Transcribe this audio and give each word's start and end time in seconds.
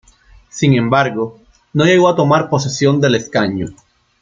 Sin 0.49 0.73
embargo, 0.73 1.39
no 1.73 1.85
llegó 1.85 2.09
a 2.09 2.15
tomar 2.15 2.49
posesión 2.49 2.99
del 2.99 3.13
escaño. 3.13 3.67